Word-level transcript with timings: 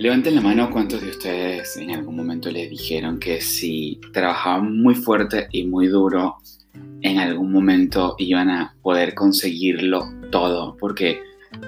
Levanten 0.00 0.34
la 0.34 0.40
mano 0.40 0.70
cuántos 0.70 1.02
de 1.02 1.10
ustedes 1.10 1.76
en 1.76 1.90
algún 1.90 2.16
momento 2.16 2.50
les 2.50 2.70
dijeron 2.70 3.18
que 3.18 3.42
si 3.42 4.00
trabajaban 4.14 4.80
muy 4.80 4.94
fuerte 4.94 5.48
y 5.52 5.66
muy 5.66 5.88
duro, 5.88 6.38
en 7.02 7.18
algún 7.18 7.52
momento 7.52 8.14
iban 8.16 8.48
a 8.48 8.74
poder 8.80 9.14
conseguirlo 9.14 10.10
todo, 10.30 10.74
porque 10.80 11.20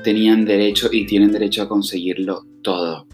tenían 0.02 0.46
derecho 0.46 0.88
y 0.90 1.04
tienen 1.04 1.30
derecho 1.30 1.60
a 1.60 1.68
conseguirlo 1.68 2.46
todo. 2.62 3.06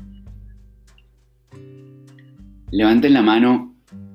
Levanten 2.70 3.12
la 3.12 3.22
mano 3.22 3.74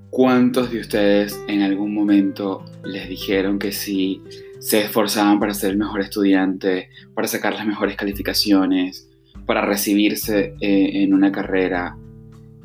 cuántos 0.10 0.72
de 0.72 0.80
ustedes 0.80 1.38
en 1.50 1.64
algún 1.64 1.94
momento 1.94 2.64
les 2.86 3.10
dijeron 3.10 3.60
que 3.60 3.74
si 3.74 4.22
se 4.60 4.86
esforzaban 4.86 5.38
para 5.38 5.54
ser 5.54 5.72
el 5.72 5.78
mejor 5.78 6.00
estudiante, 6.00 6.88
para 7.14 7.28
sacar 7.28 7.56
las 7.56 7.68
mejores 7.68 7.98
calificaciones, 7.98 9.10
para 9.46 9.62
recibirse 9.62 10.56
eh, 10.60 11.04
en 11.04 11.14
una 11.14 11.32
carrera 11.32 11.98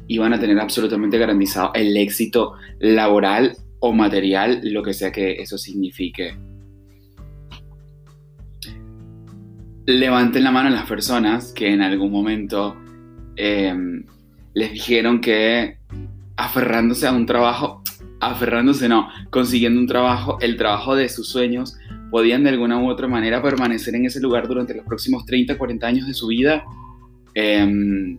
y 0.06 0.18
van 0.18 0.32
a 0.32 0.41
tener 0.41 0.59
absolutamente 0.59 1.18
garantizado 1.18 1.73
el 1.74 1.96
éxito 1.96 2.54
laboral 2.80 3.56
o 3.80 3.92
material, 3.92 4.60
lo 4.64 4.82
que 4.82 4.95
sea 4.95 5.12
que 5.12 5.32
eso 5.32 5.59
signifique. 5.59 6.37
Levanten 9.87 10.45
la 10.45 10.51
mano 10.51 10.68
a 10.68 10.73
las 10.73 10.87
personas 10.88 11.52
que 11.52 11.73
en 11.73 11.82
algún 11.82 12.10
momento 12.10 12.77
em, 13.37 14.04
les 14.54 14.73
dijeron 14.73 15.20
que 15.20 15.79
aferrándose 16.37 17.06
a 17.06 17.12
un 17.12 17.26
trabajo, 17.26 17.82
aferrándose 18.20 18.88
no, 18.88 19.09
consiguiendo 19.30 19.80
un 19.80 19.87
trabajo, 19.87 20.38
el 20.40 20.56
trabajo 20.56 20.95
de 20.95 21.09
sus 21.09 21.29
sueños, 21.29 21.76
podían 22.10 22.42
de 22.45 22.51
alguna 22.51 22.80
u 22.80 22.88
otra 22.88 23.09
manera 23.09 23.42
permanecer 23.42 23.95
en 23.95 24.06
ese 24.06 24.20
lugar 24.20 24.48
durante 24.48 24.74
los 24.74 24.84
próximos 24.84 25.24
30, 25.26 25.59
40 25.59 25.87
años 25.87 26.06
de 26.06 26.15
su 26.15 26.28
vida 26.28 26.65
em, 27.34 28.18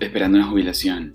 esperando 0.00 0.38
una 0.38 0.46
jubilación. 0.46 1.14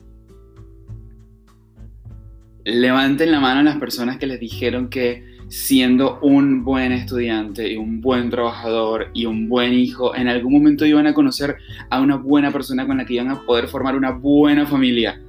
Levanten 2.65 3.31
la 3.31 3.39
mano 3.39 3.61
a 3.61 3.63
las 3.63 3.77
personas 3.77 4.17
que 4.17 4.27
les 4.27 4.39
dijeron 4.39 4.89
que 4.89 5.23
siendo 5.47 6.19
un 6.21 6.63
buen 6.63 6.91
estudiante 6.91 7.71
y 7.71 7.77
un 7.77 8.01
buen 8.01 8.29
trabajador 8.29 9.09
y 9.13 9.25
un 9.25 9.49
buen 9.49 9.73
hijo, 9.73 10.15
en 10.15 10.27
algún 10.27 10.53
momento 10.53 10.85
iban 10.85 11.07
a 11.07 11.13
conocer 11.13 11.57
a 11.89 11.99
una 11.99 12.17
buena 12.17 12.51
persona 12.51 12.85
con 12.85 12.97
la 12.97 13.05
que 13.05 13.15
iban 13.15 13.29
a 13.29 13.41
poder 13.41 13.67
formar 13.67 13.95
una 13.95 14.11
buena 14.11 14.67
familia. 14.67 15.19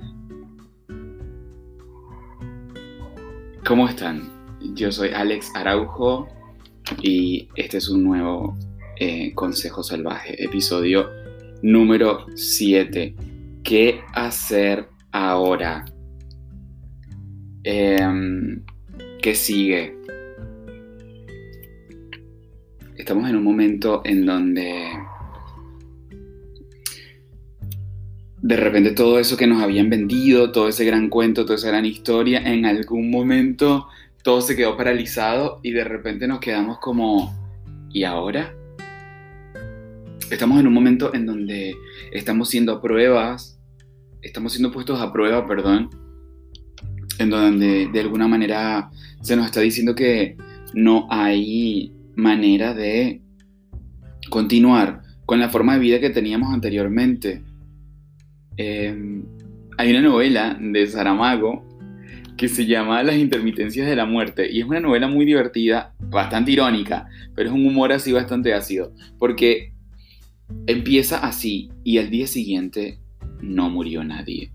¿Cómo 3.65 3.89
están? 3.89 4.40
Yo 4.81 4.91
soy 4.91 5.11
Alex 5.11 5.53
Araujo 5.55 6.27
y 7.03 7.49
este 7.55 7.77
es 7.77 7.91
un 7.91 8.03
nuevo 8.03 8.57
eh, 8.99 9.31
Consejo 9.35 9.83
Salvaje, 9.83 10.43
episodio 10.43 11.11
número 11.61 12.25
7. 12.35 13.15
¿Qué 13.63 14.01
hacer 14.15 14.89
ahora? 15.13 15.85
Em, 17.63 18.65
¿Qué 19.21 19.35
sigue? 19.35 19.99
Estamos 22.97 23.29
en 23.29 23.37
un 23.37 23.45
momento 23.45 24.01
en 24.07 24.25
donde 24.25 24.89
de 28.41 28.57
repente 28.57 28.93
todo 28.93 29.19
eso 29.19 29.37
que 29.37 29.47
nos 29.47 29.63
habían 29.63 29.91
vendido, 29.91 30.53
todo 30.53 30.69
ese 30.69 30.87
gran 30.87 31.11
cuento, 31.11 31.45
toda 31.45 31.57
esa 31.57 31.69
gran 31.69 31.85
historia, 31.85 32.41
en 32.51 32.65
algún 32.65 33.11
momento 33.11 33.87
todo 34.23 34.41
se 34.41 34.57
quedó 34.57 34.77
paralizado 34.77 35.61
y 35.63 35.73
de 35.73 35.85
repente 35.85 36.27
nos 36.27 36.41
quedamos 36.41 36.79
como, 36.79 37.35
¿y 37.91 38.05
ahora? 38.05 38.55
Estamos 40.31 40.61
en 40.61 40.67
un 40.67 40.75
momento 40.75 41.15
en 41.15 41.27
donde 41.27 41.75
estamos 42.13 42.51
siendo 42.51 42.73
a 42.73 42.83
pruebas, 42.83 43.59
estamos 44.23 44.53
siendo 44.53 44.71
puestos 44.71 45.01
a 45.01 45.13
prueba, 45.13 45.47
perdón, 45.47 45.91
en 47.19 47.31
donde 47.31 47.89
de 47.93 48.01
alguna 48.01 48.29
manera 48.29 48.91
se 49.23 49.37
nos 49.37 49.47
está 49.47 49.61
diciendo 49.61 49.95
que 49.95 50.37
no 50.75 51.07
hay 51.11 51.93
manera 52.15 52.75
de 52.75 53.23
continuar 54.29 55.03
con 55.27 55.41
la 55.41 55.49
forma 55.49 55.75
de 55.75 55.81
vida 55.81 56.01
que 56.01 56.11
teníamos 56.11 56.53
anteriormente. 56.53 57.43
Em, 58.57 59.25
hay 59.79 59.91
una 59.91 60.03
novela 60.03 60.59
de 60.61 60.87
Saramago 60.87 61.70
que 62.41 62.49
se 62.49 62.65
llama 62.65 63.03
Las 63.03 63.17
intermitencias 63.17 63.87
de 63.87 63.95
la 63.95 64.07
muerte 64.07 64.51
y 64.51 64.61
es 64.61 64.67
una 64.67 64.81
novela 64.81 65.09
muy 65.09 65.27
divertida, 65.27 65.93
bastante 65.99 66.51
irónica, 66.51 67.07
pero 67.35 67.51
es 67.51 67.55
un 67.55 67.67
humor 67.67 67.93
así 67.93 68.13
bastante 68.13 68.55
ácido, 68.55 68.95
porque 69.19 69.75
empieza 70.67 71.19
así 71.19 71.71
y 71.85 71.99
al 71.99 72.09
día 72.09 72.27
siguiente 72.27 72.99
no 73.43 73.69
murió 73.69 74.03
nadie. 74.05 74.53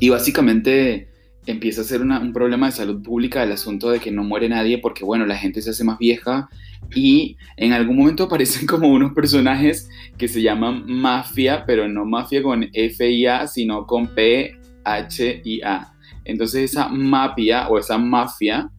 Y 0.00 0.08
básicamente 0.08 1.10
empieza 1.46 1.82
a 1.82 1.84
ser 1.84 2.00
un 2.00 2.32
problema 2.32 2.66
de 2.66 2.72
salud 2.72 3.00
pública 3.04 3.44
el 3.44 3.52
asunto 3.52 3.90
de 3.90 4.00
que 4.00 4.10
no 4.10 4.24
muere 4.24 4.48
nadie 4.48 4.78
porque, 4.78 5.04
bueno, 5.04 5.24
la 5.26 5.36
gente 5.36 5.62
se 5.62 5.70
hace 5.70 5.84
más 5.84 5.98
vieja 6.00 6.48
y 6.92 7.36
en 7.56 7.72
algún 7.72 7.98
momento 7.98 8.24
aparecen 8.24 8.66
como 8.66 8.88
unos 8.88 9.12
personajes 9.12 9.88
que 10.18 10.26
se 10.26 10.42
llaman 10.42 10.86
mafia, 10.88 11.62
pero 11.64 11.86
no 11.86 12.04
mafia 12.04 12.42
con 12.42 12.68
F 12.72 13.08
y 13.08 13.26
A, 13.26 13.46
sino 13.46 13.86
con 13.86 14.08
P, 14.08 14.58
H 14.82 15.42
y 15.44 15.62
A. 15.62 15.92
Entonces 16.24 16.70
esa 16.70 16.88
mafia 16.88 17.68
o 17.68 17.78
esa 17.78 17.98
mafia 17.98 18.70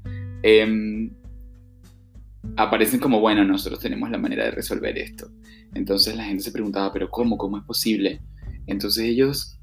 em, 0.42 1.12
aparecen 2.56 3.00
como, 3.00 3.20
bueno, 3.20 3.44
nosotros 3.44 3.80
tenemos 3.80 4.10
la 4.10 4.18
manera 4.18 4.46
de 4.46 4.52
resolver 4.52 4.98
esto. 4.98 5.30
Entonces 5.74 6.16
la 6.16 6.24
gente 6.24 6.44
se 6.44 6.52
preguntaba, 6.52 6.92
pero 6.92 7.10
¿cómo? 7.10 7.38
¿Cómo 7.38 7.58
es 7.58 7.64
posible? 7.64 8.22
Entonces 8.68 9.06
ellos 9.06 9.60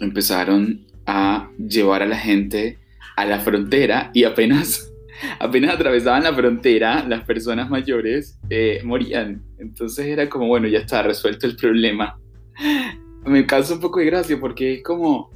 empezaron 0.00 0.86
a 1.06 1.50
llevar 1.58 2.02
a 2.02 2.06
la 2.06 2.18
gente 2.18 2.78
a 3.16 3.24
la 3.24 3.40
frontera 3.40 4.10
y 4.14 4.24
apenas, 4.24 4.92
apenas 5.40 5.74
atravesaban 5.74 6.24
la 6.24 6.34
frontera, 6.34 7.04
las 7.08 7.24
personas 7.24 7.70
mayores 7.70 8.38
eh, 8.50 8.80
morían. 8.84 9.42
Entonces 9.58 10.06
era 10.06 10.28
como, 10.28 10.46
bueno, 10.46 10.68
ya 10.68 10.80
está 10.80 11.02
resuelto 11.02 11.46
el 11.46 11.56
problema. 11.56 12.18
Me 13.24 13.46
causa 13.46 13.74
un 13.74 13.80
poco 13.80 14.00
de 14.00 14.06
gracia 14.06 14.38
porque 14.38 14.74
es 14.74 14.82
como... 14.82 15.30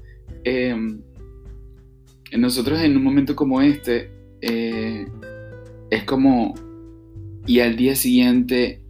Em, 0.45 1.01
nosotros 2.33 2.81
en 2.81 2.97
un 2.97 3.05
momento 3.05 3.37
como 3.37 3.61
este, 3.61 4.11
eh, 4.41 5.07
es 5.91 6.05
como, 6.05 6.55
y 7.47 7.61
al 7.61 7.77
día 7.77 7.95
siguiente 7.95 8.83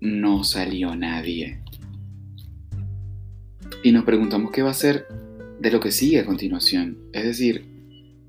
no 0.00 0.44
salió 0.44 0.96
nadie. 0.96 1.60
Y 3.82 3.92
nos 3.92 4.04
preguntamos 4.04 4.50
qué 4.50 4.62
va 4.62 4.70
a 4.70 4.74
ser 4.74 5.06
de 5.60 5.70
lo 5.70 5.80
que 5.80 5.90
sigue 5.90 6.20
a 6.20 6.24
continuación. 6.24 6.98
Es 7.12 7.24
decir, 7.24 7.64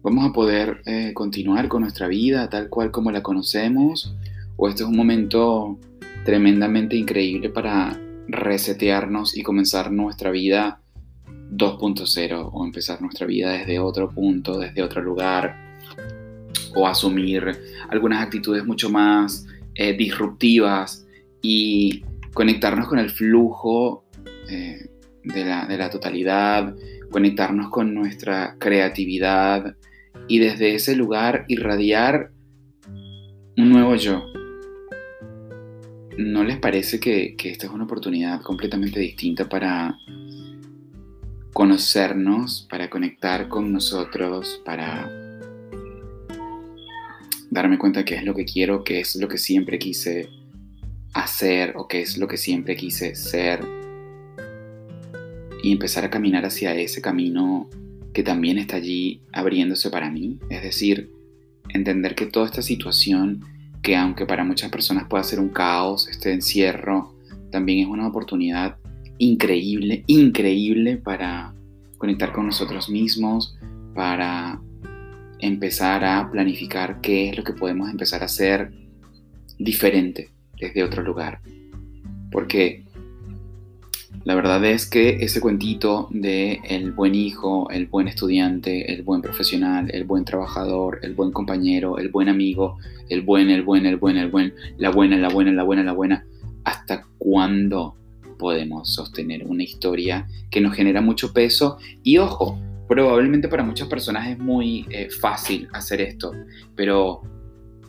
¿vamos 0.02 0.30
a 0.30 0.34
poder 0.34 0.82
eh, 0.86 1.12
continuar 1.14 1.68
con 1.68 1.82
nuestra 1.82 2.08
vida 2.08 2.50
tal 2.50 2.70
cual 2.70 2.92
como 2.92 3.12
la 3.12 3.24
conocemos? 3.24 4.16
¿O 4.56 4.68
este 4.68 4.84
es 4.84 4.90
un 4.90 4.96
momento 4.96 5.80
tremendamente 6.26 6.96
increíble 6.96 7.50
para 7.50 8.00
resetearnos 8.28 9.36
y 9.36 9.44
comenzar 9.44 9.92
nuestra 9.92 10.32
vida 10.32 10.83
2.0 11.58 12.50
o 12.52 12.66
empezar 12.66 13.02
nuestra 13.02 13.28
vida 13.28 13.52
desde 13.52 13.80
otro 13.80 14.10
punto, 14.10 14.58
desde 14.58 14.82
otro 14.82 15.02
lugar, 15.02 15.56
o 16.76 16.88
asumir 16.88 17.58
algunas 17.90 18.24
actitudes 18.24 18.66
mucho 18.66 18.90
más 18.90 19.46
eh, 19.76 19.94
disruptivas 19.94 21.06
y 21.42 22.04
conectarnos 22.34 22.88
con 22.88 23.00
el 23.00 23.10
flujo 23.10 24.06
eh, 24.50 24.90
de, 25.24 25.46
la, 25.46 25.66
de 25.68 25.78
la 25.78 25.90
totalidad, 25.90 26.76
conectarnos 27.12 27.70
con 27.70 27.94
nuestra 27.94 28.56
creatividad 28.60 29.76
y 30.28 30.40
desde 30.40 30.74
ese 30.74 30.96
lugar 30.96 31.46
irradiar 31.48 32.32
un 33.58 33.70
nuevo 33.70 33.96
yo. 33.96 34.24
¿No 36.18 36.44
les 36.44 36.58
parece 36.58 37.00
que, 37.00 37.36
que 37.36 37.50
esta 37.50 37.66
es 37.66 37.72
una 37.72 37.86
oportunidad 37.86 38.42
completamente 38.42 39.00
distinta 39.00 39.50
para 39.50 39.96
conocernos, 41.54 42.68
para 42.70 42.90
conectar 42.90 43.48
con 43.48 43.72
nosotros, 43.72 44.62
para 44.66 45.10
darme 47.52 47.78
cuenta 47.78 48.04
qué 48.04 48.16
es 48.16 48.24
lo 48.24 48.34
que 48.34 48.46
quiero, 48.46 48.84
qué 48.84 49.00
es 49.00 49.16
lo 49.16 49.28
que 49.28 49.38
siempre 49.38 49.78
quise 49.78 50.30
hacer 51.14 51.74
o 51.78 51.88
qué 51.88 52.02
es 52.02 52.18
lo 52.18 52.28
que 52.28 52.38
siempre 52.38 52.76
quise 52.76 53.16
ser. 53.16 53.64
Y 55.62 55.72
empezar 55.72 56.04
a 56.04 56.10
caminar 56.10 56.44
hacia 56.46 56.76
ese 56.76 57.02
camino 57.02 57.70
que 58.14 58.24
también 58.24 58.58
está 58.58 58.78
allí 58.78 59.22
abriéndose 59.32 59.92
para 59.92 60.10
mí. 60.10 60.40
Es 60.50 60.64
decir, 60.64 61.12
entender 61.70 62.16
que 62.16 62.26
toda 62.26 62.48
esta 62.48 62.64
situación, 62.64 63.46
que 63.84 63.96
aunque 63.96 64.26
para 64.26 64.44
muchas 64.44 64.72
personas 64.72 65.08
pueda 65.08 65.24
ser 65.24 65.40
un 65.40 65.50
caos, 65.50 66.08
este 66.08 66.34
encierro, 66.34 67.14
también 67.52 67.80
es 67.80 67.88
una 67.88 68.08
oportunidad 68.08 68.78
increíble, 69.24 70.04
increíble 70.08 70.98
para 70.98 71.54
conectar 71.98 72.34
con 72.34 72.46
nosotros 72.46 72.90
mismos, 72.90 73.58
para 73.96 74.62
empezar 75.40 76.04
a 76.04 76.30
planificar 76.32 77.00
qué 77.02 77.30
es 77.30 77.38
lo 77.38 77.44
que 77.44 77.54
podemos 77.54 77.90
empezar 77.90 78.22
a 78.22 78.26
hacer 78.26 78.72
diferente 79.58 80.32
desde 80.60 80.84
otro 80.84 81.04
lugar. 81.04 81.40
Porque 82.32 82.84
la 84.26 84.36
verdad 84.36 84.64
es 84.66 84.86
que 84.86 85.24
ese 85.24 85.40
cuentito 85.40 86.08
de 86.12 86.60
el 86.66 86.92
buen 86.92 87.16
hijo, 87.16 87.70
el 87.70 87.88
buen 87.88 88.08
estudiante, 88.08 88.94
el 88.94 89.04
buen 89.04 89.22
profesional, 89.22 89.90
el 89.94 90.04
buen 90.04 90.26
trabajador, 90.26 91.00
el 91.04 91.14
buen 91.14 91.32
compañero, 91.32 91.98
el 91.98 92.10
buen 92.10 92.30
amigo, 92.30 92.78
el 93.10 93.22
buen, 93.22 93.50
el 93.50 93.64
buen, 93.64 93.86
el 93.86 93.98
buen, 93.98 94.18
el 94.18 94.30
buen, 94.30 94.54
la 94.78 94.90
buena, 94.92 95.18
la 95.18 95.30
buena, 95.30 95.52
la 95.52 95.64
buena, 95.64 95.84
la 95.84 95.94
buena, 95.94 96.26
¿hasta 96.64 97.06
cuándo 97.18 97.96
podemos 98.38 98.94
sostener 98.94 99.46
una 99.46 99.64
historia 99.64 100.28
que 100.50 100.62
nos 100.62 100.76
genera 100.76 101.02
mucho 101.02 101.34
peso? 101.34 101.78
Y 102.04 102.18
ojo, 102.18 102.60
probablemente 102.88 103.48
para 103.48 103.64
muchas 103.64 103.88
personas 103.88 104.28
es 104.28 104.40
muy 104.40 104.86
eh, 104.90 105.10
fácil 105.10 105.68
hacer 105.74 106.02
esto, 106.02 106.34
pero 106.76 107.22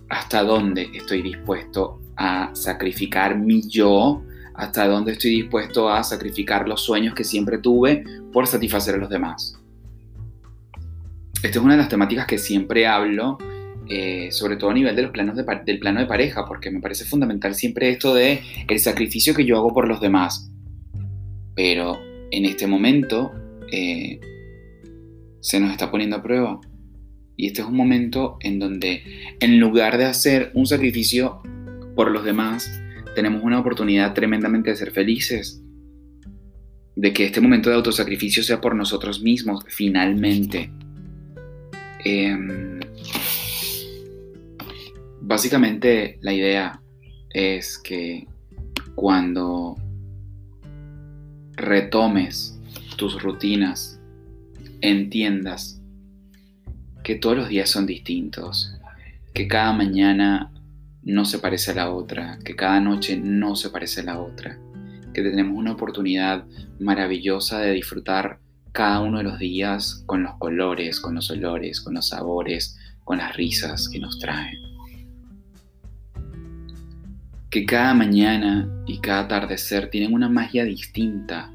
¿hasta 0.09 0.43
dónde 0.43 0.91
estoy 0.95 1.23
dispuesto 1.23 2.01
a 2.17 2.51
sacrificar 2.55 3.39
mi 3.39 3.69
yo? 3.69 4.23
hasta 4.55 4.87
dónde 4.87 5.13
estoy 5.13 5.31
dispuesto 5.31 5.91
a 5.91 6.03
sacrificar 6.03 6.69
los 6.69 6.81
sueños 6.81 7.15
que 7.15 7.25
siempre 7.25 7.59
tuve 7.59 8.05
por 8.33 8.47
satisfacer 8.47 8.95
a 8.95 8.99
los 8.99 9.11
demás. 9.11 9.61
Esta 11.43 11.59
es 11.59 11.65
una 11.65 11.75
de 11.75 11.79
las 11.79 11.89
temáticas 11.89 12.27
que 12.27 12.39
siempre 12.39 12.87
hablo, 12.87 13.37
eh, 13.89 14.31
sobre 14.31 14.57
todo 14.57 14.71
a 14.71 14.75
nivel 14.75 14.97
de 14.97 15.03
los 15.03 15.11
planos 15.11 15.37
del 15.37 15.79
plano 15.79 16.01
de 16.01 16.07
pareja, 16.07 16.45
porque 16.47 16.71
me 16.71 16.81
parece 16.81 17.05
fundamental 17.05 17.55
siempre 17.55 17.91
esto 17.91 18.15
de 18.15 18.41
el 18.69 18.79
sacrificio 18.79 19.35
que 19.35 19.45
yo 19.45 19.57
hago 19.57 19.73
por 19.73 19.87
los 19.89 20.01
demás. 20.01 20.51
Pero 21.55 21.99
en 22.31 22.45
este 22.47 22.67
momento 22.67 23.33
eh, 23.71 24.21
se 25.41 25.61
nos 25.61 25.71
está 25.71 25.91
poniendo 25.91 26.17
a 26.17 26.23
prueba. 26.23 26.61
Y 27.37 27.47
este 27.47 27.63
es 27.63 27.67
un 27.67 27.77
momento 27.77 28.39
en 28.41 28.59
donde 28.59 29.03
en 29.41 29.61
lugar 29.61 29.99
de 29.99 30.05
hacer 30.05 30.51
un 30.55 30.67
sacrificio 30.67 31.43
por 31.95 32.11
los 32.11 32.25
demás, 32.25 32.81
tenemos 33.15 33.43
una 33.43 33.61
oportunidad 33.61 34.15
tremendamente 34.15 34.71
de 34.71 34.77
ser 34.77 34.93
felices, 34.93 35.63
de 36.97 37.13
que 37.13 37.25
este 37.25 37.41
momento 37.41 37.71
de 37.71 37.77
autosacrificio 37.77 38.43
sea 38.43 38.61
por 38.61 38.75
nosotros 38.75 39.21
mismos, 39.21 39.65
finalmente. 39.69 40.71
Em, 42.05 42.81
básicamente 45.27 46.19
la 46.21 46.33
idea 46.33 46.81
es 47.31 47.79
que 47.79 48.27
cuando 48.95 49.77
retomes 51.53 52.59
tus 52.97 53.21
rutinas, 53.23 54.01
entiendas 54.81 55.81
que 57.03 57.17
todos 57.17 57.37
los 57.37 57.49
días 57.49 57.71
son 57.71 57.87
distintos, 57.87 58.75
que 59.33 59.49
cada 59.49 59.73
mañana 59.73 60.53
no 61.03 61.25
se 61.25 61.39
parece 61.39 61.73
a 61.73 61.75
la 61.75 61.91
otra, 61.91 62.39
que 62.45 62.55
cada 62.55 62.81
noche 62.81 63.17
no 63.17 63.57
se 63.57 63.71
parece 63.71 64.03
a 64.03 64.05
la 64.05 64.21
otra, 64.21 64.59
que 65.13 65.23
tenemos 65.23 65.57
una 65.57 65.73
oportunidad 65.73 66.45
maravillosa 66.79 67.61
de 67.61 67.73
disfrutar 67.73 68.41
cada 68.73 69.01
uno 69.01 69.19
de 69.19 69.25
los 69.25 69.39
días 69.39 70.03
con 70.07 70.23
los 70.23 70.37
colores, 70.37 71.01
con 71.01 71.15
los 71.15 71.31
olores, 71.31 71.81
con 71.81 71.95
los 71.95 72.09
sabores, 72.09 72.79
con 73.05 73.19
las 73.19 73.37
risas 73.37 73.89
que 73.89 74.01
nos 74.01 74.19
traen. 74.19 74.74
Que 77.55 77.67
cada 77.67 77.95
mañana 77.95 78.69
y 78.85 78.99
cada 78.99 79.21
atardecer 79.21 79.89
tienen 79.89 80.13
una 80.13 80.29
magia 80.29 80.65
distinta, 80.65 81.53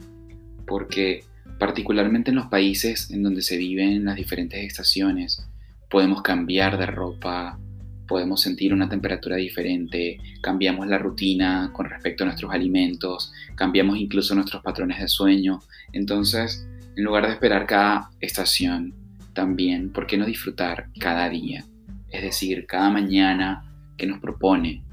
porque 0.65 1.25
particularmente 1.59 2.29
en 2.29 2.37
los 2.37 2.45
países 2.45 3.11
en 3.11 3.21
donde 3.21 3.41
se 3.41 3.57
viven 3.57 4.05
las 4.05 4.15
diferentes 4.15 4.63
estaciones, 4.63 5.45
podemos 5.89 6.21
cambiar 6.21 6.77
de 6.77 6.85
ropa, 6.85 7.59
podemos 8.07 8.39
sentir 8.39 8.73
una 8.73 8.87
temperatura 8.87 9.35
diferente, 9.35 10.21
cambiamos 10.41 10.87
la 10.87 10.99
rutina 10.99 11.71
con 11.73 11.89
respecto 11.89 12.23
a 12.23 12.27
nuestros 12.27 12.53
alimentos, 12.53 13.33
cambiamos 13.55 13.97
incluso 13.97 14.33
nuestros 14.35 14.63
patrones 14.63 15.01
de 15.01 15.09
sueño. 15.09 15.59
Entonces, 15.91 16.65
en 16.95 17.03
lugar 17.03 17.27
de 17.27 17.33
esperar 17.33 17.65
cada 17.65 18.09
estación, 18.21 18.93
también, 19.33 19.91
¿por 19.91 20.07
qué 20.07 20.17
no 20.17 20.25
disfrutar 20.25 20.87
cada 20.97 21.27
día? 21.27 21.65
Es 22.09 22.21
decir, 22.21 22.67
cada 22.67 22.89
mañana 22.89 23.65
que 23.97 24.07
nos 24.07 24.21
propone 24.21 24.83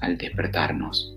al 0.00 0.18
despertarnos. 0.18 1.16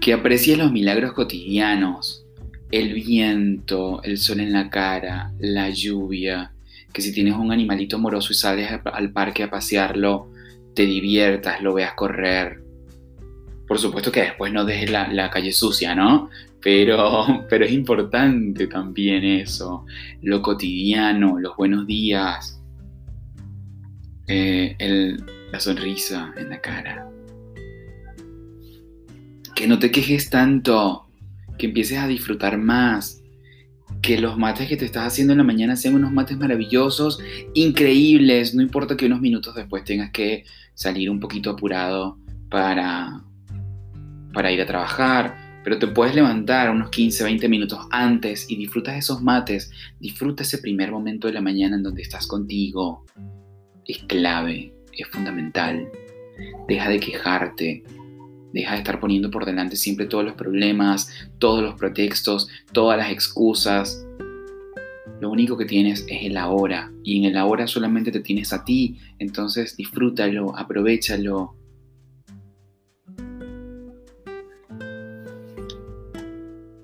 Que 0.00 0.12
aprecies 0.12 0.56
los 0.58 0.72
milagros 0.72 1.12
cotidianos, 1.12 2.24
el 2.70 2.94
viento, 2.94 4.02
el 4.02 4.18
sol 4.18 4.40
en 4.40 4.52
la 4.52 4.70
cara, 4.70 5.32
la 5.38 5.70
lluvia, 5.70 6.52
que 6.92 7.02
si 7.02 7.12
tienes 7.12 7.34
un 7.34 7.52
animalito 7.52 7.96
amoroso 7.96 8.32
y 8.32 8.36
sales 8.36 8.70
al 8.84 9.12
parque 9.12 9.42
a 9.42 9.50
pasearlo, 9.50 10.30
te 10.74 10.86
diviertas, 10.86 11.62
lo 11.62 11.74
veas 11.74 11.94
correr. 11.94 12.62
Por 13.66 13.78
supuesto 13.78 14.10
que 14.10 14.22
después 14.22 14.52
no 14.52 14.64
dejes 14.64 14.90
la, 14.90 15.30
calle 15.30 15.52
sucia, 15.52 15.94
¿no? 15.94 16.30
Pero, 16.62 17.46
pero 17.50 17.64
es 17.64 17.72
importante 17.72 18.66
también 18.66 19.24
eso, 19.24 19.84
lo 20.22 20.40
cotidiano, 20.40 21.38
los 21.38 21.56
buenos 21.56 21.86
días, 21.86 22.57
eh, 24.28 25.16
la 25.50 25.60
sonrisa 25.60 26.32
en 26.36 26.50
la 26.50 26.60
cara. 26.60 27.08
Que 29.54 29.66
no 29.66 29.78
te 29.78 29.90
quejes 29.90 30.30
tanto, 30.30 31.06
que 31.58 31.66
empieces 31.66 31.98
a 31.98 32.06
disfrutar 32.06 32.58
más, 32.58 33.22
que 34.02 34.18
los 34.18 34.38
mates 34.38 34.68
que 34.68 34.76
te 34.76 34.84
estás 34.84 35.06
haciendo 35.06 35.32
en 35.32 35.38
la 35.38 35.44
mañana 35.44 35.76
sean 35.76 35.94
unos 35.94 36.12
mates 36.12 36.36
maravillosos, 36.38 37.20
increíbles, 37.54 38.54
no 38.54 38.62
importa 38.62 38.96
que 38.96 39.06
unos 39.06 39.20
minutos 39.20 39.54
después 39.54 39.84
tengas 39.84 40.10
que 40.10 40.44
salir 40.74 41.10
un 41.10 41.18
poquito 41.18 41.50
apurado 41.50 42.18
para, 42.48 43.24
para 44.32 44.52
ir 44.52 44.60
a 44.60 44.66
trabajar, 44.66 45.60
pero 45.64 45.78
te 45.78 45.88
puedes 45.88 46.14
levantar 46.14 46.70
unos 46.70 46.90
15, 46.90 47.24
20 47.24 47.48
minutos 47.48 47.80
antes 47.90 48.48
y 48.48 48.56
disfrutas 48.56 48.96
esos 48.96 49.20
mates, 49.20 49.70
disfruta 49.98 50.42
ese 50.42 50.58
primer 50.58 50.92
momento 50.92 51.26
de 51.26 51.34
la 51.34 51.40
mañana 51.40 51.76
en 51.76 51.82
donde 51.82 52.02
estás 52.02 52.26
contigo. 52.26 53.04
Es 53.88 53.98
clave, 54.04 54.72
es 54.92 55.08
fundamental. 55.08 55.90
Deja 56.68 56.88
de 56.88 57.00
quejarte, 57.00 57.82
Deja 58.52 58.72
de 58.72 58.78
estar 58.78 58.98
poniendo 58.98 59.30
por 59.30 59.44
delante 59.44 59.76
siempre 59.76 60.06
todos 60.06 60.24
los 60.24 60.34
problemas, 60.34 61.10
todos 61.38 61.62
los 61.62 61.74
pretextos, 61.74 62.48
todas 62.72 62.96
las 62.96 63.10
excusas. 63.10 64.06
Lo 65.20 65.30
único 65.30 65.56
que 65.56 65.66
tienes 65.66 66.04
es 66.08 66.22
el 66.22 66.36
ahora 66.36 66.90
y 67.02 67.18
en 67.18 67.24
el 67.24 67.36
ahora 67.36 67.66
solamente 67.66 68.10
te 68.10 68.20
tienes 68.20 68.52
a 68.52 68.64
ti, 68.64 68.98
entonces 69.18 69.76
disfrútalo, 69.76 70.56
aprovechalo. 70.56 71.54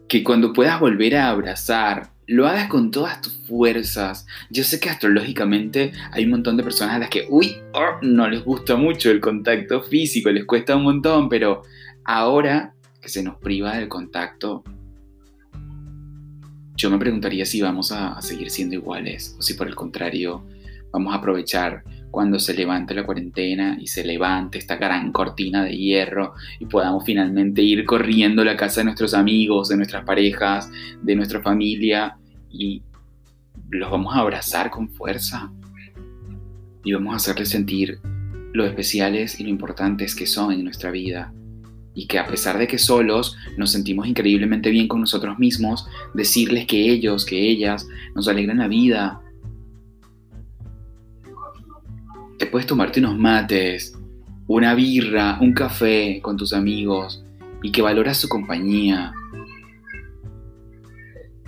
Que 0.08 0.22
cuando 0.22 0.52
puedas 0.52 0.78
volver 0.80 1.16
a 1.16 1.30
abrazar 1.30 2.13
lo 2.26 2.46
hagas 2.46 2.68
con 2.68 2.90
todas 2.90 3.20
tus 3.20 3.34
fuerzas. 3.46 4.26
Yo 4.50 4.64
sé 4.64 4.80
que 4.80 4.90
astrológicamente 4.90 5.92
hay 6.10 6.24
un 6.24 6.30
montón 6.30 6.56
de 6.56 6.62
personas 6.62 6.96
a 6.96 6.98
las 6.98 7.10
que, 7.10 7.26
uy, 7.28 7.56
oh, 7.72 7.98
no 8.02 8.28
les 8.28 8.44
gusta 8.44 8.76
mucho 8.76 9.10
el 9.10 9.20
contacto 9.20 9.82
físico, 9.82 10.30
les 10.30 10.44
cuesta 10.44 10.76
un 10.76 10.84
montón, 10.84 11.28
pero 11.28 11.62
ahora 12.04 12.74
que 13.00 13.08
se 13.08 13.22
nos 13.22 13.36
priva 13.36 13.76
del 13.76 13.88
contacto, 13.88 14.64
yo 16.76 16.90
me 16.90 16.98
preguntaría 16.98 17.46
si 17.46 17.60
vamos 17.60 17.92
a, 17.92 18.20
seguir 18.20 18.50
siendo 18.50 18.74
iguales 18.74 19.36
o 19.38 19.42
si 19.42 19.54
por 19.54 19.68
el 19.68 19.74
contrario 19.74 20.44
vamos 20.90 21.14
a 21.14 21.18
aprovechar 21.18 21.84
cuando 22.14 22.38
se 22.38 22.54
levante 22.54 22.94
la 22.94 23.04
cuarentena 23.04 23.76
y 23.80 23.88
se 23.88 24.04
levante 24.04 24.56
esta 24.56 24.76
gran 24.76 25.10
cortina 25.10 25.64
de 25.64 25.76
hierro 25.76 26.34
y 26.60 26.66
podamos 26.66 27.04
finalmente 27.04 27.60
ir 27.60 27.84
corriendo 27.84 28.42
a 28.42 28.44
la 28.44 28.56
casa 28.56 28.80
de 28.80 28.84
nuestros 28.84 29.14
amigos, 29.14 29.68
de 29.68 29.76
nuestras 29.76 30.04
parejas, 30.04 30.70
de 31.02 31.16
nuestra 31.16 31.42
familia 31.42 32.16
y 32.48 32.84
los 33.68 33.90
vamos 33.90 34.14
a 34.14 34.20
abrazar 34.20 34.70
con 34.70 34.88
fuerza 34.90 35.50
y 36.84 36.92
vamos 36.92 37.14
a 37.14 37.16
hacerles 37.16 37.48
sentir 37.48 37.98
lo 38.52 38.64
especiales 38.64 39.40
y 39.40 39.42
lo 39.42 39.50
importantes 39.50 40.14
que 40.14 40.26
son 40.26 40.52
en 40.52 40.62
nuestra 40.62 40.92
vida. 40.92 41.34
Y 41.96 42.06
que 42.06 42.20
a 42.20 42.28
pesar 42.28 42.58
de 42.58 42.68
que 42.68 42.78
solos 42.78 43.36
nos 43.56 43.72
sentimos 43.72 44.06
increíblemente 44.06 44.70
bien 44.70 44.86
con 44.86 45.00
nosotros 45.00 45.36
mismos, 45.40 45.88
decirles 46.14 46.66
que 46.66 46.92
ellos, 46.92 47.24
que 47.24 47.50
ellas 47.50 47.88
nos 48.14 48.28
alegran 48.28 48.58
la 48.58 48.68
vida, 48.68 49.20
te 52.44 52.50
puedes 52.50 52.66
tomarte 52.66 53.00
unos 53.00 53.16
mates, 53.16 53.98
una 54.46 54.74
birra, 54.74 55.38
un 55.40 55.54
café 55.54 56.20
con 56.20 56.36
tus 56.36 56.52
amigos 56.52 57.24
y 57.62 57.72
que 57.72 57.80
valoras 57.80 58.18
su 58.18 58.28
compañía. 58.28 59.14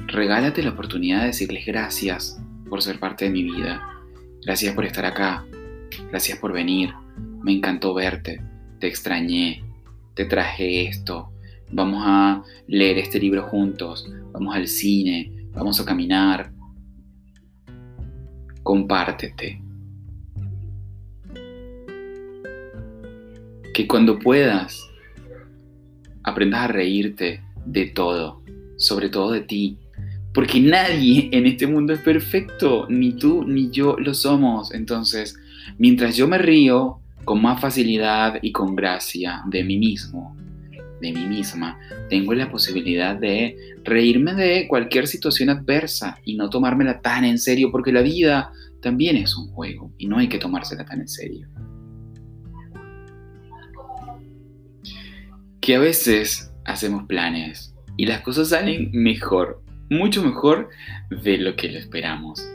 Regálate 0.06 0.62
la 0.62 0.70
oportunidad 0.70 1.20
de 1.20 1.26
decirles 1.26 1.66
gracias 1.66 2.40
por 2.70 2.80
ser 2.80 2.98
parte 2.98 3.26
de 3.26 3.30
mi 3.30 3.42
vida. 3.42 3.86
Gracias 4.42 4.74
por 4.74 4.86
estar 4.86 5.04
acá. 5.04 5.44
Gracias 6.08 6.38
por 6.38 6.54
venir. 6.54 6.94
Me 7.42 7.52
encantó 7.52 7.92
verte. 7.92 8.40
Te 8.80 8.86
extrañé. 8.86 9.62
Te 10.14 10.24
traje 10.24 10.88
esto. 10.88 11.30
Vamos 11.72 12.04
a 12.06 12.42
leer 12.68 12.96
este 12.96 13.20
libro 13.20 13.42
juntos. 13.42 14.10
Vamos 14.32 14.56
al 14.56 14.66
cine. 14.66 15.30
Vamos 15.52 15.78
a 15.78 15.84
caminar. 15.84 16.50
Compártete. 18.62 19.65
Que 23.76 23.87
cuando 23.87 24.18
puedas 24.18 24.88
aprendas 26.23 26.62
a 26.62 26.68
reírte 26.68 27.42
de 27.66 27.85
todo, 27.85 28.42
sobre 28.78 29.11
todo 29.11 29.33
de 29.33 29.42
ti, 29.42 29.76
porque 30.33 30.61
nadie 30.61 31.28
en 31.30 31.45
este 31.45 31.66
mundo 31.66 31.92
es 31.92 32.00
perfecto, 32.00 32.87
ni 32.88 33.12
tú 33.12 33.45
ni 33.47 33.71
yo 33.71 33.97
lo 33.99 34.14
somos. 34.14 34.73
Entonces, 34.73 35.38
mientras 35.76 36.16
yo 36.16 36.26
me 36.26 36.38
río 36.38 37.00
con 37.26 37.42
más 37.42 37.61
facilidad 37.61 38.38
y 38.40 38.50
con 38.50 38.75
gracia 38.75 39.42
de 39.45 39.62
mí 39.62 39.76
mismo, 39.76 40.35
de 41.02 41.12
mí 41.12 41.26
misma, 41.26 41.78
tengo 42.09 42.33
la 42.33 42.50
posibilidad 42.50 43.14
de 43.14 43.59
reírme 43.85 44.33
de 44.33 44.66
cualquier 44.68 45.06
situación 45.06 45.50
adversa 45.50 46.18
y 46.25 46.37
no 46.37 46.49
tomármela 46.49 47.02
tan 47.02 47.26
en 47.26 47.38
serio, 47.38 47.71
porque 47.71 47.92
la 47.92 48.00
vida 48.00 48.50
también 48.80 49.16
es 49.18 49.37
un 49.37 49.49
juego 49.49 49.92
y 49.99 50.06
no 50.06 50.16
hay 50.16 50.30
que 50.30 50.38
tomársela 50.38 50.87
tan 50.87 51.02
en 51.02 51.09
serio. 51.09 51.47
Que 55.66 55.75
a 55.75 55.80
veces 55.80 56.52
hacemos 56.64 57.06
planes 57.08 57.75
y 57.96 58.06
las 58.06 58.20
cosas 58.20 58.50
salen 58.50 58.88
mejor, 58.92 59.64
mucho 59.90 60.23
mejor 60.23 60.68
de 61.11 61.38
lo 61.38 61.56
que 61.56 61.68
lo 61.68 61.80
esperamos. 61.80 62.49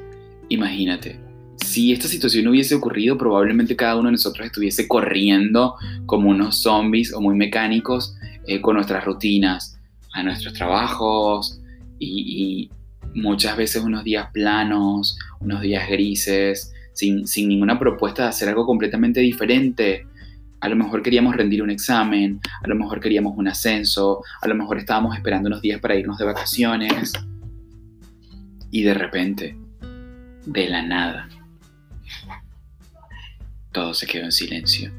Imagínate, 0.47 1.19
si 1.57 1.91
esta 1.91 2.07
situación 2.07 2.47
hubiese 2.47 2.73
ocurrido, 2.73 3.17
probablemente 3.17 3.75
cada 3.75 3.97
uno 3.97 4.05
de 4.05 4.13
nosotros 4.13 4.45
estuviese 4.45 4.87
corriendo 4.87 5.75
como 6.05 6.29
unos 6.29 6.61
zombies 6.61 7.11
o 7.11 7.19
muy 7.19 7.35
mecánicos 7.35 8.15
eh, 8.47 8.61
con 8.61 8.75
nuestras 8.75 9.03
rutinas, 9.03 9.77
a 10.13 10.23
nuestros 10.23 10.53
trabajos 10.53 11.59
y, 11.99 12.69
muchas 13.13 13.57
veces 13.57 13.83
unos 13.83 14.05
días 14.05 14.29
planos, 14.31 15.19
unos 15.41 15.59
días 15.59 15.89
grises, 15.89 16.71
sin, 16.93 17.27
sin 17.27 17.49
ninguna 17.49 17.77
propuesta 17.77 18.23
de 18.23 18.29
hacer 18.29 18.47
algo 18.47 18.65
completamente 18.65 19.19
diferente. 19.19 20.07
A 20.61 20.69
lo 20.69 20.75
mejor 20.75 21.01
queríamos 21.01 21.35
rendir 21.35 21.63
un 21.63 21.71
examen, 21.71 22.39
a 22.63 22.67
lo 22.67 22.75
mejor 22.75 22.99
queríamos 22.99 23.35
un 23.35 23.47
ascenso, 23.47 24.23
a 24.41 24.47
lo 24.47 24.55
mejor 24.55 24.77
estábamos 24.77 25.15
esperando 25.15 25.47
unos 25.47 25.61
días 25.61 25.81
para 25.81 25.95
irnos 25.95 26.17
de 26.19 26.25
vacaciones. 26.25 27.13
Y 28.69 28.83
de 28.83 28.93
repente, 28.93 29.57
de 30.45 30.69
la 30.69 30.83
nada, 30.83 31.27
todo 33.71 33.93
se 33.93 34.05
quedó 34.05 34.25
en 34.25 34.31
silencio. 34.31 34.91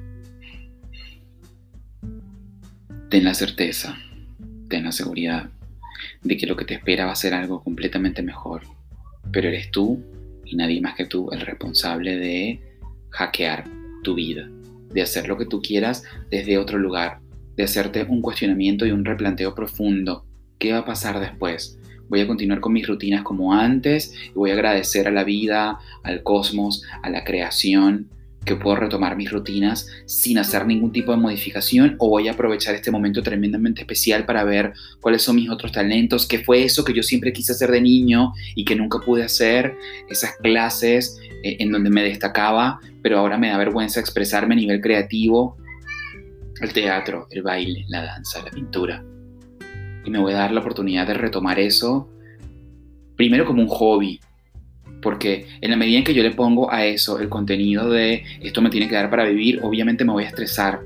Ten 3.09 3.25
la 3.25 3.35
certeza, 3.35 3.97
ten 4.69 4.85
la 4.85 4.93
seguridad 4.93 5.49
de 6.23 6.37
que 6.37 6.47
lo 6.47 6.57
que 6.57 6.65
te 6.65 6.75
espera 6.75 7.07
va 7.07 7.13
a 7.13 7.17
ser 7.17 7.35
algo 7.35 7.63
completamente 7.63 8.23
mejor, 8.23 8.63
pero 9.31 9.49
eres 9.49 9.71
tú 9.71 10.03
y 10.45 10.57
nadie 10.57 10.81
más 10.81 10.95
que 10.95 11.07
tú 11.07 11.31
el 11.31 11.41
responsable 11.41 12.17
de 12.17 12.61
hackear 13.11 13.65
tu 14.03 14.15
vida, 14.15 14.49
de 14.93 15.03
hacer 15.03 15.29
lo 15.29 15.37
que 15.39 15.47
tú 15.47 15.61
quieras 15.61 16.05
desde 16.31 16.59
otro 16.59 16.79
lugar, 16.79 17.21
de 17.57 17.65
hacerte 17.65 18.05
un 18.05 18.23
cuestionamiento 18.23 18.87
y 18.87 18.93
un 18.93 19.05
replanteo 19.05 19.55
profundo. 19.55 20.25
¿Qué 20.59 20.73
va 20.73 20.79
a 20.79 20.85
pasar 20.85 21.21
después? 21.21 21.79
Voy 22.09 22.21
a 22.21 22.27
continuar 22.27 22.61
con 22.61 22.73
mis 22.73 22.87
rutinas 22.87 23.23
como 23.23 23.55
antes 23.55 24.15
voy 24.35 24.51
a 24.51 24.55
agradecer 24.55 25.09
a 25.09 25.13
la 25.13 25.25
vida, 25.25 25.79
al 26.03 26.23
cosmos, 26.23 26.85
a 27.03 27.11
la 27.11 27.25
creación 27.25 28.11
que 28.45 28.57
puedo 28.57 28.77
retomar 28.77 29.17
mis 29.17 29.31
rutinas 29.31 29.89
sin 30.07 30.39
hacer 30.39 30.67
ningún 30.67 30.93
tipo 30.93 31.13
de 31.13 31.19
modificación 31.19 31.97
o 31.99 32.09
voy 32.09 32.29
a 32.29 32.33
aprovechar 32.33 32.75
este 32.75 32.91
momento 32.91 33.23
tremendamente 33.23 33.83
especial 33.83 34.25
para 34.25 34.45
ver 34.45 34.73
cuáles 35.01 35.23
son 35.23 35.37
mis 35.37 35.49
otros 35.49 35.73
talentos, 35.73 36.27
qué 36.27 36.41
fue 36.41 36.65
eso 36.65 36.85
que 36.85 36.93
yo 36.93 37.03
siempre 37.03 37.33
quise 37.33 37.53
hacer 37.53 37.71
de 37.71 37.81
niño 37.81 38.33
y 38.55 38.65
que 38.65 38.75
nunca 38.75 38.99
pude 38.99 39.23
hacer, 39.23 39.77
esas 40.09 40.37
clases 40.43 41.19
eh, 41.43 41.57
en 41.61 41.73
donde 41.73 41.91
me 41.91 42.03
destacaba, 42.03 42.81
pero 43.03 43.19
ahora 43.19 43.39
me 43.39 43.49
da 43.49 43.59
vergüenza 43.59 44.01
expresarme 44.01 44.55
a 44.55 44.59
nivel 44.59 44.81
creativo, 44.81 45.57
el 46.61 46.73
teatro, 46.73 47.27
el 47.31 47.43
baile, 47.43 47.85
la 47.89 48.03
danza, 48.03 48.43
la 48.43 48.51
pintura. 48.51 49.05
Y 50.05 50.11
me 50.11 50.19
voy 50.19 50.33
a 50.33 50.37
dar 50.37 50.53
la 50.53 50.61
oportunidad 50.61 51.07
de 51.07 51.15
retomar 51.15 51.59
eso 51.59 52.09
primero 53.17 53.45
como 53.45 53.63
un 53.63 53.69
hobby, 53.69 54.21
porque 55.01 55.47
en 55.61 55.71
la 55.71 55.77
medida 55.77 55.99
en 55.99 56.05
que 56.05 56.15
yo 56.15 56.23
le 56.23 56.33
pongo 56.33 56.73
a 56.73 56.85
eso 56.87 57.21
el 57.21 57.29
contenido 57.29 57.91
de 57.91 58.25
esto 58.41 58.63
me 58.63 58.71
tiene 58.71 58.89
que 58.89 58.95
dar 58.95 59.11
para 59.11 59.25
vivir, 59.25 59.61
obviamente 59.63 60.05
me 60.05 60.13
voy 60.13 60.25
a 60.25 60.29
estresar. 60.29 60.81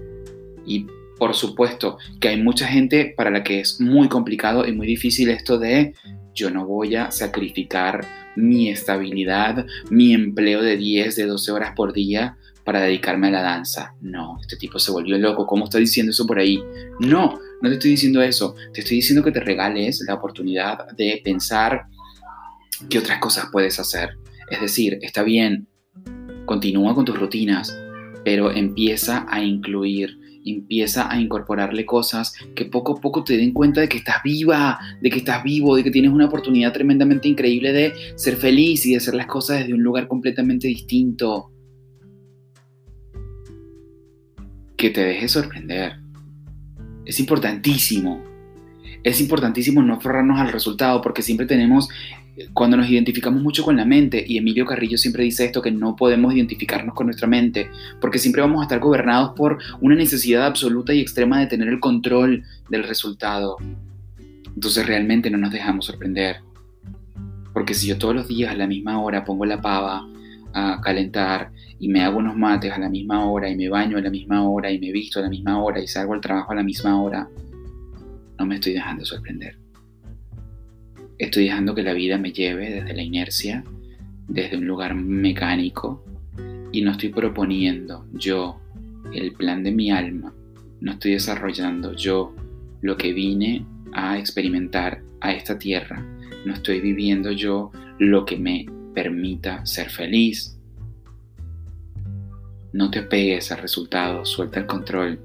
Y 0.67 0.87
por 1.19 1.35
supuesto 1.35 1.99
que 2.21 2.29
hay 2.29 2.43
mucha 2.43 2.67
gente 2.67 3.15
para 3.17 3.31
la 3.31 3.43
que 3.43 3.61
es 3.61 3.81
muy 3.81 4.09
complicado 4.09 4.67
y 4.67 4.73
muy 4.73 4.87
difícil 4.87 5.31
esto 5.31 5.59
de 5.59 5.95
yo 6.37 6.51
no 6.51 6.65
voy 6.65 6.95
a 6.95 7.11
sacrificar 7.11 8.07
mi 8.37 8.69
estabilidad, 8.69 9.67
mi 9.91 10.15
empleo 10.15 10.63
de 10.63 10.77
10, 10.77 11.17
de 11.17 11.27
12 11.27 11.51
horas 11.51 11.73
por 11.75 11.93
día 11.93 12.37
para 12.63 12.83
dedicarme 12.83 13.29
a 13.29 13.33
la 13.33 13.43
danza. 13.43 13.95
No, 14.01 14.39
este 14.41 14.57
tipo 14.57 14.79
se 14.79 14.93
volvió 14.93 15.19
loco. 15.19 15.47
¿Cómo 15.47 15.65
está 15.65 15.79
diciendo 15.79 16.11
eso 16.11 16.27
por 16.27 16.39
ahí? 16.39 16.63
No, 17.01 17.41
no 17.61 17.69
te 17.69 17.75
estoy 17.75 17.91
diciendo 17.91 18.23
eso. 18.23 18.55
Te 18.73 18.83
estoy 18.83 18.99
diciendo 18.99 19.25
que 19.25 19.33
te 19.33 19.41
regales 19.41 20.05
la 20.07 20.15
oportunidad 20.15 20.87
de 20.97 21.21
pensar 21.25 21.89
¿Qué 22.91 22.99
otras 22.99 23.19
cosas 23.19 23.47
puedes 23.51 23.81
hacer? 23.81 24.19
Es 24.51 24.61
decir, 24.61 24.99
está 25.01 25.23
bien, 25.23 25.67
continúa 26.45 26.95
con 26.95 27.05
tus 27.05 27.19
rutinas, 27.19 27.77
pero 28.25 28.51
empieza 28.51 29.27
a 29.29 29.43
incluir, 29.43 30.19
empieza 30.53 31.11
a 31.11 31.21
incorporarle 31.21 31.85
cosas 31.85 32.35
que 32.55 32.65
poco 32.65 32.99
a 32.99 33.01
poco 33.01 33.25
te 33.25 33.37
den 33.37 33.53
cuenta 33.53 33.81
de 33.81 33.89
que 33.89 33.99
estás 33.99 34.23
viva, 34.23 34.79
de 35.01 35.11
que 35.11 35.19
estás 35.19 35.43
vivo, 35.43 35.77
de 35.77 35.85
que 35.85 35.91
tienes 35.91 36.11
una 36.11 36.27
oportunidad 36.27 36.73
tremendamente 36.73 37.29
increíble 37.29 37.73
de 37.73 37.93
ser 38.17 38.37
feliz 38.37 38.87
y 38.87 38.93
de 38.93 38.99
hacer 38.99 39.15
las 39.15 39.27
cosas 39.27 39.61
desde 39.61 39.75
un 39.75 39.83
lugar 39.83 40.09
completamente 40.09 40.69
distinto. 40.69 41.51
Que 44.77 44.91
te 44.91 45.03
dejes 45.03 45.33
sorprender. 45.33 45.95
Es 47.05 47.19
importantísimo. 47.21 48.36
Es 49.07 49.21
importantísimo 49.21 49.83
no 49.83 49.95
aferrarnos 49.95 50.41
al 50.41 50.51
resultado 50.51 51.01
porque 51.01 51.23
siempre 51.23 51.47
tenemos 51.47 51.89
cuando 52.53 52.77
nos 52.77 52.91
identificamos 52.91 53.41
mucho 53.41 53.63
con 53.63 53.77
la 53.77 53.85
mente, 53.85 54.25
y 54.27 54.37
Emilio 54.37 54.67
Carrillo 54.67 54.99
siempre 54.99 55.23
dice 55.23 55.45
esto, 55.45 55.63
que 55.63 55.71
no 55.71 55.95
podemos 55.95 56.35
identificarnos 56.35 56.93
con 56.93 57.07
nuestra 57.07 57.29
mente, 57.29 57.71
porque 58.01 58.19
siempre 58.19 58.43
vamos 58.43 58.59
a 58.61 58.65
estar 58.65 58.81
gobernados 58.81 59.31
por 59.37 59.59
una 59.81 59.95
necesidad 59.95 60.45
absoluta 60.45 60.93
y 60.93 60.99
extrema 60.99 61.39
de 61.39 61.47
tener 61.47 61.69
el 61.69 61.79
control 61.79 62.43
del 62.69 62.83
resultado. 62.83 63.59
Entonces 64.53 64.85
realmente 64.85 65.31
no 65.31 65.39
nos 65.39 65.53
dejamos 65.53 65.87
sorprender. 65.87 66.39
Porque 67.53 67.75
si 67.75 67.87
yo 67.87 67.99
todos 67.99 68.17
los 68.17 68.27
días 68.27 68.51
a 68.51 68.57
la 68.57 68.67
misma 68.67 69.01
hora 69.01 69.25
pongo 69.25 69.47
la 69.47 69.61
pava 69.61 70.05
a 70.53 70.81
calentar 70.83 71.53
y 71.79 71.89
me 71.89 72.03
hago 72.03 72.19
unos 72.19 72.37
mates 72.37 72.73
a 72.73 72.79
la 72.79 72.89
misma 72.89 73.25
hora 73.25 73.49
y 73.49 73.57
me 73.57 73.69
baño 73.69 73.99
a 73.99 74.01
la 74.01 74.11
misma 74.11 74.43
hora 74.43 74.69
y 74.73 74.81
me 74.81 74.91
visto 74.91 75.21
a 75.21 75.23
la 75.23 75.29
misma 75.29 75.63
hora 75.63 75.81
y 75.81 75.87
salgo 75.87 76.13
al 76.13 76.21
trabajo 76.21 76.51
a 76.51 76.57
la 76.57 76.65
misma 76.65 77.01
hora, 77.01 77.29
no 78.39 78.47
me 78.47 78.57
estoy 78.57 78.73
dejando 78.75 79.05
sorprender. 79.05 79.59
Estoy 81.19 81.45
dejando 81.45 81.75
que 81.75 81.83
la 81.83 81.95
vida 81.95 82.19
me 82.19 82.33
lleve 82.33 82.71
desde 82.71 82.95
la 82.95 83.03
inercia, 83.03 83.65
desde 84.29 84.57
un 84.57 84.67
lugar 84.67 84.95
mecánico, 84.95 86.05
y 86.73 86.83
no 86.83 86.91
estoy 86.91 87.09
proponiendo 87.09 88.07
yo 88.13 88.61
el 89.15 89.33
plan 89.33 89.63
de 89.63 89.73
mi 89.73 89.91
alma, 89.91 90.35
no 90.81 90.93
estoy 90.93 91.13
desarrollando 91.13 91.95
yo 91.95 92.35
lo 92.83 92.97
que 92.97 93.13
vine 93.13 93.65
a 93.93 94.19
experimentar 94.19 95.03
a 95.21 95.33
esta 95.33 95.59
tierra, 95.59 96.05
no 96.45 96.53
estoy 96.53 96.81
viviendo 96.81 97.33
yo 97.33 97.71
lo 97.99 98.25
que 98.27 98.37
me 98.37 98.67
permita 98.95 99.65
ser 99.65 99.91
feliz. 99.91 100.59
No 102.73 102.91
te 102.91 103.03
pegues 103.03 103.51
al 103.53 103.59
resultado, 103.59 104.27
suelta 104.27 104.61
el 104.61 104.67
control, 104.67 105.19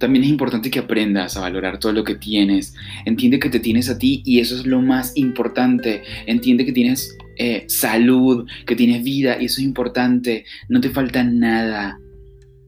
también 0.00 0.24
es 0.24 0.30
importante 0.30 0.70
que 0.70 0.80
aprendas 0.80 1.36
a 1.36 1.42
valorar 1.42 1.78
todo 1.78 1.92
lo 1.92 2.02
que 2.02 2.16
tienes. 2.16 2.74
Entiende 3.04 3.38
que 3.38 3.50
te 3.50 3.60
tienes 3.60 3.88
a 3.90 3.98
ti 3.98 4.22
y 4.24 4.40
eso 4.40 4.56
es 4.56 4.66
lo 4.66 4.80
más 4.80 5.16
importante. 5.16 6.02
Entiende 6.26 6.64
que 6.64 6.72
tienes 6.72 7.16
eh, 7.36 7.64
salud, 7.68 8.48
que 8.66 8.74
tienes 8.74 9.04
vida 9.04 9.36
y 9.40 9.44
eso 9.44 9.60
es 9.60 9.66
importante. 9.66 10.46
No 10.68 10.80
te 10.80 10.88
falta 10.88 11.22
nada. 11.22 12.00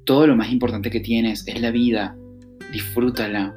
Todo 0.05 0.27
lo 0.27 0.37
más 0.37 0.53
importante 0.53 0.91
que 0.91 1.01
tienes 1.01 1.49
es 1.49 1.61
la 1.61 1.71
vida. 1.71 2.15
Disfrútala. 2.71 3.57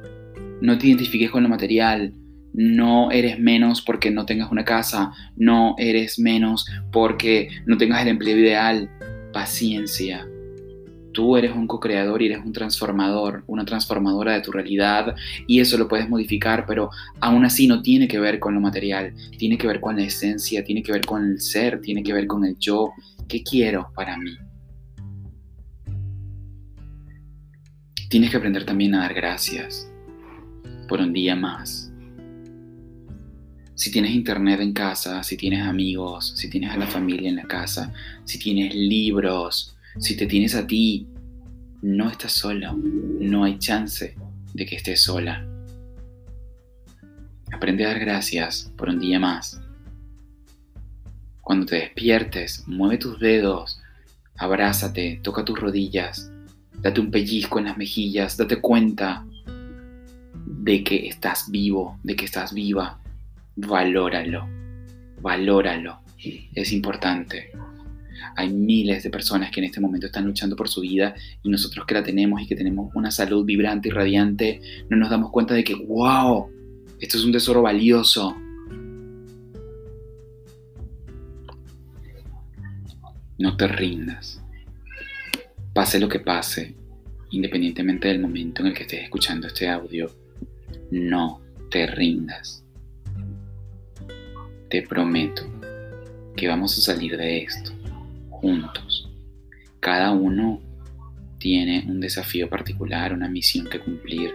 No 0.62 0.78
te 0.78 0.88
identifiques 0.88 1.30
con 1.30 1.42
lo 1.42 1.48
material. 1.50 2.14
No 2.54 3.10
eres 3.10 3.38
menos 3.38 3.82
porque 3.82 4.10
no 4.10 4.24
tengas 4.24 4.50
una 4.50 4.64
casa. 4.64 5.12
No 5.36 5.74
eres 5.76 6.18
menos 6.18 6.64
porque 6.90 7.50
no 7.66 7.76
tengas 7.76 8.02
el 8.02 8.08
empleo 8.08 8.38
ideal. 8.38 8.90
Paciencia 9.34 10.26
Tú 11.16 11.34
eres 11.34 11.56
un 11.56 11.66
co-creador 11.66 12.20
y 12.20 12.26
eres 12.26 12.44
un 12.44 12.52
transformador, 12.52 13.42
una 13.46 13.64
transformadora 13.64 14.34
de 14.34 14.42
tu 14.42 14.52
realidad 14.52 15.16
y 15.46 15.60
eso 15.60 15.78
lo 15.78 15.88
puedes 15.88 16.10
modificar, 16.10 16.66
pero 16.66 16.90
aún 17.20 17.42
así 17.42 17.66
no 17.66 17.80
tiene 17.80 18.06
que 18.06 18.20
ver 18.20 18.38
con 18.38 18.52
lo 18.52 18.60
material, 18.60 19.14
tiene 19.38 19.56
que 19.56 19.66
ver 19.66 19.80
con 19.80 19.96
la 19.96 20.02
esencia, 20.02 20.62
tiene 20.62 20.82
que 20.82 20.92
ver 20.92 21.06
con 21.06 21.24
el 21.24 21.40
ser, 21.40 21.80
tiene 21.80 22.02
que 22.02 22.12
ver 22.12 22.26
con 22.26 22.44
el 22.44 22.58
yo. 22.58 22.92
¿Qué 23.26 23.42
quiero 23.42 23.90
para 23.94 24.18
mí? 24.18 24.36
Tienes 28.10 28.30
que 28.30 28.36
aprender 28.36 28.66
también 28.66 28.94
a 28.94 29.00
dar 29.00 29.14
gracias 29.14 29.90
por 30.86 31.00
un 31.00 31.14
día 31.14 31.34
más. 31.34 31.90
Si 33.74 33.90
tienes 33.90 34.10
internet 34.10 34.60
en 34.60 34.74
casa, 34.74 35.22
si 35.22 35.38
tienes 35.38 35.62
amigos, 35.62 36.34
si 36.36 36.50
tienes 36.50 36.72
a 36.72 36.76
la 36.76 36.86
familia 36.86 37.30
en 37.30 37.36
la 37.36 37.44
casa, 37.44 37.94
si 38.26 38.38
tienes 38.38 38.74
libros, 38.74 39.75
si 39.98 40.16
te 40.16 40.26
tienes 40.26 40.54
a 40.54 40.66
ti, 40.66 41.06
no 41.82 42.10
estás 42.10 42.32
solo, 42.32 42.74
no 42.74 43.44
hay 43.44 43.58
chance 43.58 44.14
de 44.54 44.66
que 44.66 44.76
estés 44.76 45.02
sola. 45.02 45.46
Aprende 47.52 47.84
a 47.84 47.88
dar 47.88 48.00
gracias 48.00 48.72
por 48.76 48.88
un 48.88 48.98
día 48.98 49.18
más. 49.18 49.60
Cuando 51.40 51.66
te 51.66 51.76
despiertes, 51.76 52.64
mueve 52.66 52.98
tus 52.98 53.20
dedos, 53.20 53.80
abrázate, 54.36 55.20
toca 55.22 55.44
tus 55.44 55.58
rodillas, 55.58 56.30
date 56.80 57.00
un 57.00 57.10
pellizco 57.10 57.58
en 57.58 57.66
las 57.66 57.78
mejillas, 57.78 58.36
date 58.36 58.60
cuenta 58.60 59.24
de 60.46 60.82
que 60.82 61.06
estás 61.06 61.50
vivo, 61.50 61.98
de 62.02 62.16
que 62.16 62.24
estás 62.24 62.52
viva. 62.52 62.98
Valóralo, 63.54 64.48
valóralo. 65.20 66.00
Es 66.54 66.72
importante. 66.72 67.52
Hay 68.36 68.52
miles 68.52 69.02
de 69.02 69.10
personas 69.10 69.50
que 69.50 69.60
en 69.60 69.66
este 69.66 69.80
momento 69.80 70.06
están 70.06 70.26
luchando 70.26 70.56
por 70.56 70.68
su 70.68 70.80
vida 70.80 71.14
y 71.42 71.48
nosotros 71.48 71.86
que 71.86 71.94
la 71.94 72.02
tenemos 72.02 72.40
y 72.40 72.46
que 72.46 72.56
tenemos 72.56 72.94
una 72.94 73.10
salud 73.10 73.44
vibrante 73.44 73.88
y 73.88 73.92
radiante, 73.92 74.60
no 74.88 74.96
nos 74.96 75.10
damos 75.10 75.30
cuenta 75.30 75.54
de 75.54 75.64
que, 75.64 75.74
wow, 75.74 76.48
esto 76.98 77.18
es 77.18 77.24
un 77.24 77.32
tesoro 77.32 77.62
valioso. 77.62 78.36
No 83.38 83.56
te 83.56 83.68
rindas. 83.68 84.42
Pase 85.74 86.00
lo 86.00 86.08
que 86.08 86.20
pase, 86.20 86.74
independientemente 87.30 88.08
del 88.08 88.20
momento 88.20 88.62
en 88.62 88.68
el 88.68 88.74
que 88.74 88.84
estés 88.84 89.02
escuchando 89.02 89.46
este 89.46 89.68
audio, 89.68 90.10
no 90.90 91.42
te 91.70 91.86
rindas. 91.86 92.64
Te 94.70 94.82
prometo 94.82 95.42
que 96.34 96.48
vamos 96.48 96.78
a 96.78 96.80
salir 96.80 97.16
de 97.16 97.38
esto 97.42 97.75
juntos. 98.36 99.10
Cada 99.80 100.12
uno 100.12 100.60
tiene 101.38 101.84
un 101.86 102.00
desafío 102.00 102.48
particular, 102.48 103.12
una 103.12 103.28
misión 103.28 103.68
que 103.68 103.80
cumplir. 103.80 104.34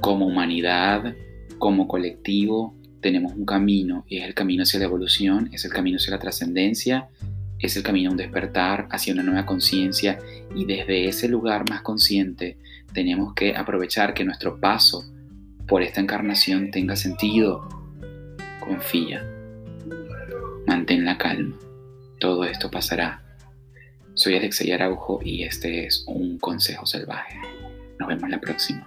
Como 0.00 0.26
humanidad, 0.26 1.14
como 1.58 1.86
colectivo, 1.88 2.74
tenemos 3.00 3.32
un 3.34 3.44
camino 3.44 4.04
y 4.08 4.18
es 4.18 4.24
el 4.24 4.34
camino 4.34 4.62
hacia 4.62 4.78
la 4.78 4.86
evolución, 4.86 5.50
es 5.52 5.64
el 5.64 5.72
camino 5.72 5.96
hacia 5.96 6.12
la 6.12 6.18
trascendencia, 6.18 7.08
es 7.58 7.76
el 7.76 7.82
camino 7.82 8.08
a 8.08 8.12
un 8.12 8.16
despertar, 8.16 8.88
hacia 8.90 9.12
una 9.12 9.22
nueva 9.22 9.46
conciencia 9.46 10.18
y 10.54 10.64
desde 10.64 11.06
ese 11.06 11.28
lugar 11.28 11.68
más 11.68 11.82
consciente 11.82 12.56
tenemos 12.92 13.34
que 13.34 13.54
aprovechar 13.54 14.14
que 14.14 14.24
nuestro 14.24 14.58
paso 14.58 15.04
por 15.66 15.82
esta 15.82 16.00
encarnación 16.00 16.70
tenga 16.70 16.96
sentido. 16.96 17.68
Confía, 18.60 19.24
mantén 20.66 21.04
la 21.04 21.18
calma, 21.18 21.56
todo 22.20 22.44
esto 22.44 22.70
pasará. 22.70 23.22
Soy 24.14 24.36
Alexei 24.36 24.70
Araujo 24.70 25.20
y 25.24 25.42
este 25.42 25.86
es 25.86 26.04
un 26.06 26.38
consejo 26.38 26.86
salvaje. 26.86 27.36
Nos 27.98 28.08
vemos 28.08 28.28
la 28.28 28.40
próxima. 28.40 28.86